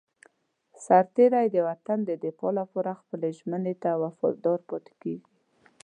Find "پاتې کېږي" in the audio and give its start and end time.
4.69-5.27